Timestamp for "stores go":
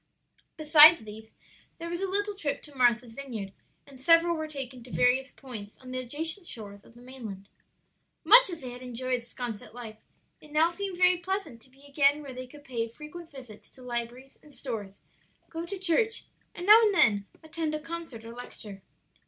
14.55-15.67